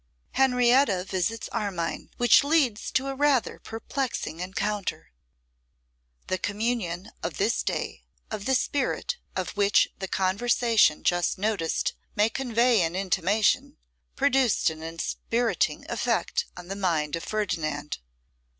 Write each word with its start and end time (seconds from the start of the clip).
Henrietta 0.31 1.03
Visits 1.03 1.47
Armine, 1.51 2.09
Which 2.17 2.43
Leads 2.43 2.89
to 2.93 3.05
a 3.09 3.13
Rather 3.13 3.59
Perplexing 3.59 4.39
Encounter. 4.39 5.11
THE 6.25 6.39
communion 6.39 7.11
of 7.21 7.37
this 7.37 7.61
day, 7.61 8.03
of 8.31 8.45
the 8.45 8.55
spirit 8.55 9.17
of 9.35 9.49
which 9.55 9.89
the 9.99 10.07
conversation 10.07 11.03
just 11.03 11.37
noticed 11.37 11.93
may 12.15 12.31
convey 12.31 12.81
an 12.81 12.95
intimation, 12.95 13.77
produced 14.15 14.71
an 14.71 14.81
inspiriting 14.81 15.85
effect 15.87 16.45
on 16.57 16.67
the 16.67 16.75
mind 16.75 17.15
of 17.15 17.23
Ferdinand. 17.23 17.99